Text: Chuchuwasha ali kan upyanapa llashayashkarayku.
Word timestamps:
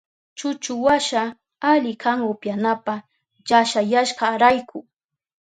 Chuchuwasha 0.37 1.23
ali 1.71 1.93
kan 2.03 2.19
upyanapa 2.31 2.93
llashayashkarayku. 3.47 4.77